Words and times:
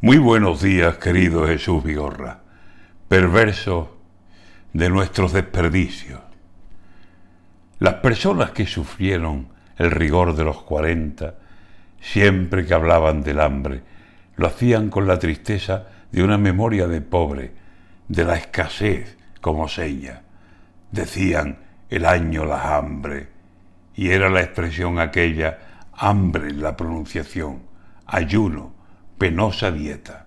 Muy 0.00 0.18
buenos 0.18 0.62
días, 0.62 0.96
querido 0.98 1.48
Jesús 1.48 1.82
Vigorra, 1.82 2.38
perverso 3.08 3.98
de 4.72 4.88
nuestros 4.90 5.32
desperdicios. 5.32 6.20
Las 7.80 7.94
personas 7.94 8.52
que 8.52 8.64
sufrieron 8.64 9.48
el 9.76 9.90
rigor 9.90 10.36
de 10.36 10.44
los 10.44 10.62
cuarenta, 10.62 11.34
siempre 12.00 12.64
que 12.64 12.74
hablaban 12.74 13.24
del 13.24 13.40
hambre, 13.40 13.82
lo 14.36 14.46
hacían 14.46 14.88
con 14.88 15.08
la 15.08 15.18
tristeza 15.18 15.88
de 16.12 16.22
una 16.22 16.38
memoria 16.38 16.86
de 16.86 17.00
pobre, 17.00 17.54
de 18.06 18.24
la 18.24 18.36
escasez 18.36 19.18
como 19.40 19.66
seña. 19.66 20.22
Decían 20.92 21.58
el 21.90 22.04
año 22.04 22.44
la 22.44 22.76
hambre, 22.76 23.30
y 23.96 24.10
era 24.10 24.30
la 24.30 24.42
expresión 24.42 25.00
aquella, 25.00 25.58
hambre 25.92 26.50
en 26.50 26.62
la 26.62 26.76
pronunciación, 26.76 27.62
ayuno, 28.06 28.77
penosa 29.18 29.70
dieta. 29.70 30.26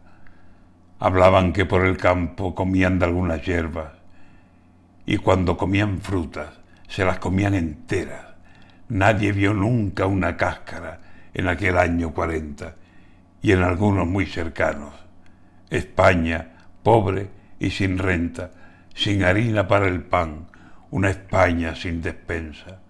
Hablaban 1.00 1.54
que 1.54 1.66
por 1.66 1.86
el 1.86 1.98
campo 1.98 2.54
comían 2.54 3.00
de 3.00 3.06
algunas 3.06 3.44
hierbas, 3.44 3.94
y 5.06 5.18
cuando 5.18 5.58
comían 5.58 6.00
frutas 6.00 6.60
se 6.88 7.06
las 7.06 7.18
comían 7.20 7.56
enteras. 7.56 8.26
Nadie 8.90 9.32
vio 9.32 9.54
nunca 9.54 10.06
una 10.06 10.36
cáscara 10.36 11.00
en 11.34 11.48
aquel 11.48 11.78
año 11.78 12.14
40 12.14 12.76
y 13.42 13.54
en 13.54 13.64
algunos 13.64 14.06
muy 14.06 14.26
cercanos. 14.26 14.94
España, 15.70 16.50
pobre 16.84 17.30
y 17.60 17.70
sin 17.72 17.98
renta, 17.98 18.52
sin 18.94 19.24
harina 19.24 19.68
para 19.68 19.88
el 19.88 20.04
pan, 20.04 20.48
una 20.92 21.10
España 21.10 21.76
sin 21.76 22.02
despensa. 22.02 22.82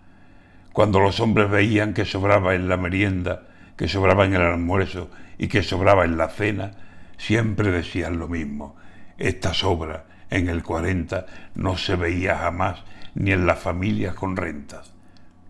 Cuando 0.73 0.99
los 0.99 1.19
hombres 1.19 1.49
veían 1.49 1.93
que 1.93 2.05
sobraba 2.05 2.55
en 2.55 2.67
la 2.67 2.77
merienda, 2.77 3.43
que 3.81 3.87
sobraba 3.87 4.25
en 4.25 4.35
el 4.35 4.43
almuerzo 4.43 5.09
y 5.39 5.47
que 5.47 5.63
sobraba 5.63 6.05
en 6.05 6.15
la 6.15 6.27
cena, 6.27 6.69
siempre 7.17 7.71
decían 7.71 8.19
lo 8.19 8.27
mismo. 8.27 8.75
Esta 9.17 9.55
sobra 9.55 10.05
en 10.29 10.49
el 10.49 10.61
40 10.61 11.25
no 11.55 11.75
se 11.77 11.95
veía 11.95 12.37
jamás 12.37 12.83
ni 13.15 13.31
en 13.31 13.47
las 13.47 13.57
familias 13.57 14.13
con 14.13 14.37
rentas. 14.37 14.93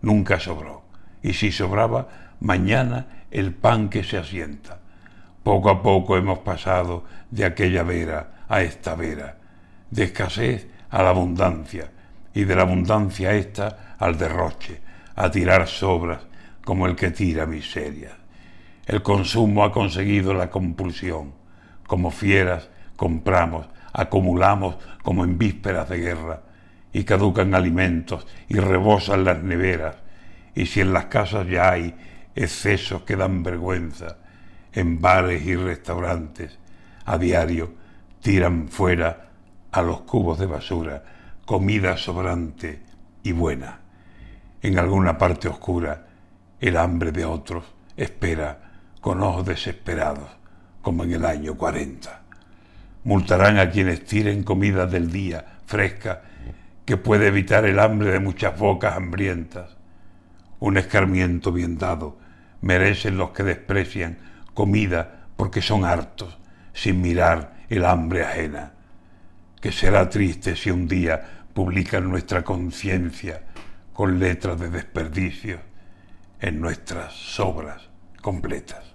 Nunca 0.00 0.40
sobró. 0.40 0.82
Y 1.22 1.34
si 1.34 1.52
sobraba, 1.52 2.08
mañana 2.40 3.26
el 3.30 3.52
pan 3.52 3.90
que 3.90 4.02
se 4.02 4.16
asienta. 4.16 4.78
Poco 5.42 5.68
a 5.68 5.82
poco 5.82 6.16
hemos 6.16 6.38
pasado 6.38 7.04
de 7.30 7.44
aquella 7.44 7.82
vera 7.82 8.46
a 8.48 8.62
esta 8.62 8.94
vera, 8.94 9.36
de 9.90 10.04
escasez 10.04 10.68
a 10.88 11.02
la 11.02 11.10
abundancia, 11.10 11.90
y 12.32 12.44
de 12.44 12.56
la 12.56 12.62
abundancia 12.62 13.34
esta 13.34 13.94
al 13.98 14.16
derroche, 14.16 14.80
a 15.16 15.30
tirar 15.30 15.68
sobras 15.68 16.22
como 16.64 16.86
el 16.86 16.96
que 16.96 17.10
tira 17.10 17.44
miserias. 17.44 18.21
El 18.92 19.02
consumo 19.02 19.64
ha 19.64 19.72
conseguido 19.72 20.34
la 20.34 20.50
compulsión. 20.50 21.32
Como 21.86 22.10
fieras 22.10 22.68
compramos, 22.94 23.66
acumulamos 23.90 24.76
como 25.02 25.24
en 25.24 25.38
vísperas 25.38 25.88
de 25.88 25.96
guerra, 25.96 26.42
y 26.92 27.04
caducan 27.04 27.54
alimentos 27.54 28.26
y 28.50 28.56
rebosan 28.56 29.24
las 29.24 29.42
neveras, 29.42 29.96
y 30.54 30.66
si 30.66 30.82
en 30.82 30.92
las 30.92 31.06
casas 31.06 31.48
ya 31.48 31.70
hay 31.70 31.94
excesos 32.34 33.04
que 33.04 33.16
dan 33.16 33.42
vergüenza, 33.42 34.18
en 34.74 35.00
bares 35.00 35.42
y 35.42 35.56
restaurantes, 35.56 36.58
a 37.06 37.16
diario 37.16 37.72
tiran 38.20 38.68
fuera 38.68 39.30
a 39.70 39.80
los 39.80 40.02
cubos 40.02 40.38
de 40.38 40.44
basura 40.44 41.02
comida 41.46 41.96
sobrante 41.96 42.82
y 43.22 43.32
buena. 43.32 43.80
En 44.60 44.78
alguna 44.78 45.16
parte 45.16 45.48
oscura, 45.48 46.08
el 46.60 46.76
hambre 46.76 47.10
de 47.10 47.24
otros 47.24 47.64
espera 47.96 48.71
con 49.02 49.20
ojos 49.20 49.44
desesperados, 49.44 50.30
como 50.80 51.02
en 51.02 51.12
el 51.12 51.24
año 51.24 51.56
40. 51.56 52.22
Multarán 53.02 53.58
a 53.58 53.68
quienes 53.68 54.04
tiren 54.04 54.44
comida 54.44 54.86
del 54.86 55.10
día, 55.10 55.58
fresca, 55.66 56.22
que 56.84 56.96
puede 56.96 57.26
evitar 57.26 57.64
el 57.64 57.80
hambre 57.80 58.12
de 58.12 58.20
muchas 58.20 58.56
bocas 58.56 58.96
hambrientas. 58.96 59.76
Un 60.60 60.76
escarmiento 60.76 61.50
bien 61.50 61.78
dado 61.78 62.16
merecen 62.60 63.16
los 63.16 63.30
que 63.30 63.42
desprecian 63.42 64.18
comida 64.54 65.26
porque 65.36 65.62
son 65.62 65.84
hartos, 65.84 66.38
sin 66.72 67.02
mirar 67.02 67.56
el 67.68 67.84
hambre 67.84 68.22
ajena. 68.22 68.70
Que 69.60 69.72
será 69.72 70.08
triste 70.08 70.54
si 70.54 70.70
un 70.70 70.86
día 70.86 71.20
publican 71.52 72.08
nuestra 72.08 72.44
conciencia 72.44 73.42
con 73.92 74.20
letras 74.20 74.60
de 74.60 74.70
desperdicio 74.70 75.58
en 76.40 76.60
nuestras 76.60 77.12
sobras 77.14 77.88
completas. 78.20 78.91